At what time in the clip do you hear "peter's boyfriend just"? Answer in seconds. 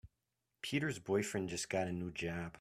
0.63-1.69